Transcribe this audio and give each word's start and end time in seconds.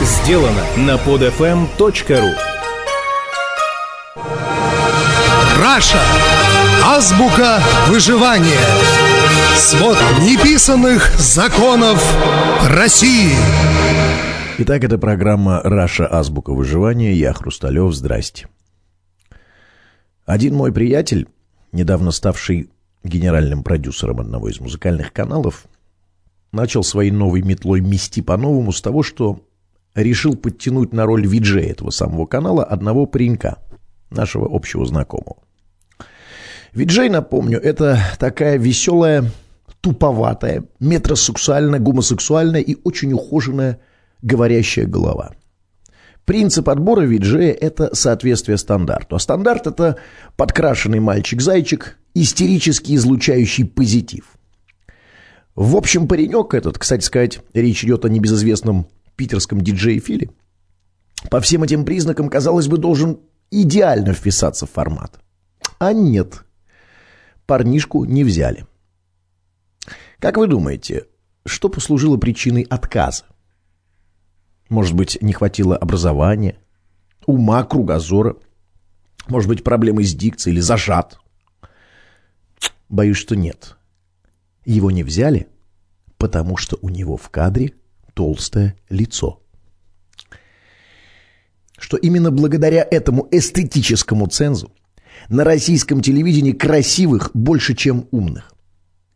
сделано 0.00 0.64
на 0.76 0.96
podfm.ru 0.96 2.34
Раша. 5.60 6.00
Азбука 6.84 7.60
выживания. 7.88 8.60
Свод 9.56 9.96
неписанных 10.20 11.10
законов 11.18 12.02
России. 12.68 13.32
Итак, 14.58 14.84
это 14.84 14.98
программа 14.98 15.60
«Раша. 15.62 16.06
Азбука 16.06 16.52
выживания». 16.52 17.12
Я 17.12 17.32
Хрусталев. 17.32 17.94
Здрасте. 17.94 18.48
Один 20.26 20.54
мой 20.54 20.72
приятель, 20.72 21.28
недавно 21.72 22.10
ставший 22.10 22.70
генеральным 23.04 23.62
продюсером 23.62 24.20
одного 24.20 24.48
из 24.48 24.60
музыкальных 24.60 25.12
каналов, 25.12 25.66
начал 26.52 26.82
своей 26.82 27.10
новой 27.10 27.42
метлой 27.42 27.80
мести 27.80 28.20
по-новому 28.20 28.72
с 28.72 28.82
того, 28.82 29.02
что 29.02 29.40
решил 29.94 30.36
подтянуть 30.36 30.92
на 30.92 31.06
роль 31.06 31.26
виджея 31.26 31.70
этого 31.70 31.90
самого 31.90 32.26
канала 32.26 32.64
одного 32.64 33.06
паренька, 33.06 33.58
нашего 34.10 34.48
общего 34.50 34.86
знакомого. 34.86 35.38
Виджей, 36.72 37.08
напомню, 37.08 37.58
это 37.58 37.98
такая 38.18 38.56
веселая, 38.56 39.30
туповатая, 39.80 40.64
метросексуальная, 40.78 41.80
и 42.60 42.76
очень 42.84 43.12
ухоженная 43.12 43.80
говорящая 44.22 44.86
голова. 44.86 45.32
Принцип 46.24 46.68
отбора 46.68 47.00
виджея– 47.00 47.52
это 47.60 47.94
соответствие 47.94 48.56
стандарту. 48.56 49.16
А 49.16 49.18
стандарт– 49.18 49.66
это 49.68 49.96
подкрашенный 50.36 51.00
мальчик-зайчик, 51.00 51.98
истерически 52.14 52.94
излучающий 52.94 53.64
позитив. 53.64 54.26
В 55.56 55.74
общем, 55.76 56.06
паренек 56.06 56.54
этот, 56.54 56.78
кстати 56.78 57.02
сказать, 57.04 57.40
речь 57.52 57.82
идет 57.82 58.04
о 58.04 58.08
небезызвестном 58.08 58.86
питерском 59.20 59.60
диджее 59.60 60.00
Филе, 60.00 60.30
по 61.30 61.42
всем 61.42 61.62
этим 61.62 61.84
признакам, 61.84 62.30
казалось 62.30 62.68
бы, 62.68 62.78
должен 62.78 63.20
идеально 63.50 64.14
вписаться 64.14 64.64
в 64.64 64.70
формат. 64.70 65.20
А 65.78 65.92
нет– 65.92 66.44
парнишку 67.46 68.06
не 68.06 68.24
взяли. 68.24 68.64
Как 70.20 70.38
вы 70.38 70.46
думаете, 70.46 71.04
что 71.44 71.68
послужило 71.68 72.16
причиной 72.16 72.62
отказа? 72.62 73.24
Может 74.70 74.94
быть, 74.94 75.18
не 75.20 75.34
хватило 75.34 75.76
образования, 75.76 76.56
ума, 77.26 77.62
кругозора? 77.64 78.36
Может 79.28 79.48
быть, 79.48 79.62
проблемы 79.62 80.02
с 80.02 80.14
дикцией 80.14 80.54
или 80.54 80.60
зажат? 80.60 81.18
Боюсь, 82.88 83.18
что 83.18 83.36
нет. 83.36 83.76
Его 84.64 84.90
не 84.90 85.02
взяли, 85.02 85.46
потому 86.16 86.56
что 86.56 86.78
у 86.80 86.88
него 86.88 87.18
в 87.18 87.28
кадре 87.28 87.74
толстое 88.20 88.76
лицо. 88.90 89.40
Что 91.78 91.96
именно 91.96 92.30
благодаря 92.30 92.86
этому 92.90 93.26
эстетическому 93.30 94.26
цензу 94.26 94.72
на 95.30 95.42
российском 95.42 96.02
телевидении 96.02 96.52
красивых 96.52 97.30
больше, 97.32 97.74
чем 97.74 98.08
умных. 98.10 98.52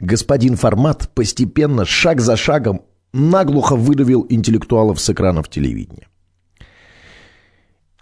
Господин 0.01 0.57
формат 0.57 1.11
постепенно, 1.15 1.85
шаг 1.85 2.23
за 2.23 2.39
шагом, 2.39 2.81
наглухо 3.13 3.77
выдавил 3.77 4.25
интеллектуалов 4.31 4.99
с 4.99 5.11
экранов 5.11 5.51
телевидения. 5.51 6.09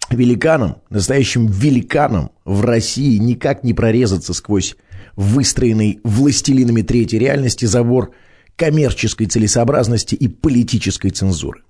Великаном, 0.08 0.82
настоящим 0.88 1.48
великаном 1.48 2.30
в 2.44 2.60
России 2.64 3.16
никак 3.16 3.64
не 3.64 3.74
прорезаться 3.74 4.34
сквозь 4.34 4.76
выстроенный 5.16 5.98
властелинами 6.04 6.82
третьей 6.82 7.18
реальности 7.18 7.64
забор 7.64 8.12
коммерческой 8.56 9.26
целесообразности 9.26 10.14
и 10.14 10.28
политической 10.28 11.10
цензуры. 11.10 11.62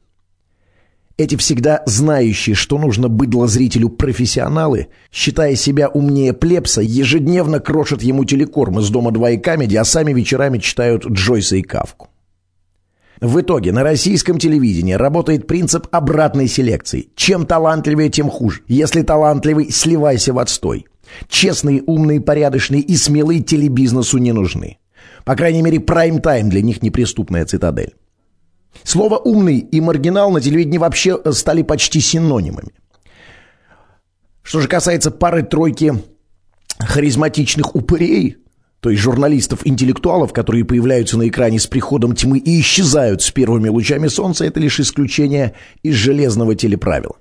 Эти 1.18 1.36
всегда 1.36 1.82
знающие, 1.86 2.56
что 2.56 2.78
нужно 2.78 3.08
быдло 3.08 3.46
зрителю 3.46 3.90
профессионалы, 3.90 4.88
считая 5.12 5.54
себя 5.56 5.88
умнее 5.88 6.32
плебса, 6.32 6.80
ежедневно 6.80 7.60
крошат 7.60 8.02
ему 8.02 8.24
телекорм 8.24 8.80
из 8.80 8.88
«Дома 8.88 9.10
2» 9.10 9.34
и 9.34 9.38
«Камеди», 9.38 9.76
а 9.76 9.84
сами 9.84 10.12
вечерами 10.12 10.58
читают 10.58 11.06
Джойса 11.06 11.56
и 11.56 11.62
Кавку. 11.62 12.08
В 13.20 13.40
итоге 13.40 13.70
на 13.70 13.84
российском 13.84 14.38
телевидении 14.38 14.94
работает 14.94 15.46
принцип 15.46 15.86
обратной 15.92 16.48
селекции. 16.48 17.10
Чем 17.14 17.46
талантливее, 17.46 18.08
тем 18.08 18.28
хуже. 18.28 18.62
Если 18.66 19.02
талантливый, 19.02 19.70
сливайся 19.70 20.32
в 20.32 20.40
отстой. 20.40 20.86
Честные, 21.28 21.82
умные, 21.86 22.20
порядочные 22.20 22.80
и 22.80 22.96
смелые 22.96 23.40
телебизнесу 23.40 24.18
не 24.18 24.32
нужны. 24.32 24.78
По 25.24 25.36
крайней 25.36 25.62
мере, 25.62 25.78
прайм-тайм 25.78 26.48
для 26.48 26.62
них 26.62 26.82
неприступная 26.82 27.44
цитадель. 27.44 27.94
Слово 28.82 29.18
«умный» 29.18 29.58
и 29.58 29.80
«маргинал» 29.80 30.30
на 30.30 30.40
телевидении 30.40 30.78
вообще 30.78 31.18
э, 31.22 31.32
стали 31.32 31.62
почти 31.62 32.00
синонимами. 32.00 32.70
Что 34.42 34.60
же 34.60 34.68
касается 34.68 35.10
пары-тройки 35.10 35.94
харизматичных 36.78 37.76
упырей, 37.76 38.38
то 38.80 38.90
есть 38.90 39.00
журналистов-интеллектуалов, 39.00 40.32
которые 40.32 40.64
появляются 40.64 41.16
на 41.16 41.28
экране 41.28 41.60
с 41.60 41.68
приходом 41.68 42.16
тьмы 42.16 42.38
и 42.38 42.60
исчезают 42.60 43.22
с 43.22 43.30
первыми 43.30 43.68
лучами 43.68 44.08
солнца, 44.08 44.44
это 44.44 44.58
лишь 44.58 44.80
исключение 44.80 45.54
из 45.84 45.94
железного 45.94 46.56
телеправила. 46.56 47.14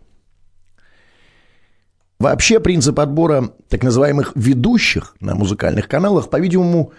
Вообще 2.17 2.59
принцип 2.59 2.99
отбора 2.99 3.51
так 3.67 3.83
называемых 3.83 4.31
ведущих 4.35 5.15
на 5.19 5.35
музыкальных 5.35 5.87
каналах, 5.87 6.29
по-видимому, 6.29 6.93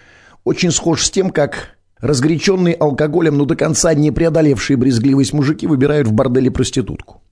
очень 0.44 0.70
схож 0.70 1.04
с 1.04 1.10
тем, 1.10 1.30
как 1.30 1.76
Разгоряченные 2.02 2.74
алкоголем, 2.74 3.38
но 3.38 3.44
до 3.44 3.54
конца 3.54 3.94
не 3.94 4.10
преодолевшие 4.10 4.76
брезгливость 4.76 5.32
мужики 5.32 5.68
выбирают 5.68 6.08
в 6.08 6.12
борделе 6.12 6.50
проститутку. 6.50 7.22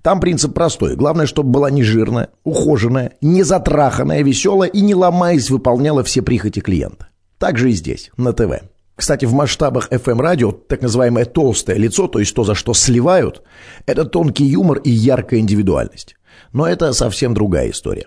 Там 0.00 0.18
принцип 0.18 0.54
простой. 0.54 0.96
Главное, 0.96 1.26
чтобы 1.26 1.50
была 1.50 1.70
не 1.70 1.82
жирная, 1.82 2.30
ухоженная, 2.42 3.12
не 3.20 3.42
затраханная, 3.42 4.22
веселая 4.22 4.70
и 4.70 4.80
не 4.80 4.94
ломаясь 4.94 5.50
выполняла 5.50 6.02
все 6.04 6.22
прихоти 6.22 6.60
клиента. 6.60 7.08
Так 7.36 7.58
же 7.58 7.70
и 7.70 7.74
здесь, 7.74 8.10
на 8.16 8.32
ТВ. 8.32 8.62
Кстати, 8.96 9.26
в 9.26 9.34
масштабах 9.34 9.92
FM-радио 9.92 10.52
так 10.52 10.80
называемое 10.80 11.26
толстое 11.26 11.76
лицо, 11.76 12.08
то 12.08 12.18
есть 12.18 12.34
то, 12.34 12.44
за 12.44 12.54
что 12.54 12.72
сливают, 12.72 13.42
это 13.84 14.06
тонкий 14.06 14.44
юмор 14.44 14.78
и 14.78 14.90
яркая 14.90 15.40
индивидуальность. 15.40 16.16
Но 16.54 16.66
это 16.66 16.94
совсем 16.94 17.34
другая 17.34 17.70
история. 17.70 18.06